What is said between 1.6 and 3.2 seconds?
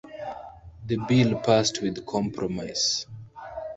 with compromise.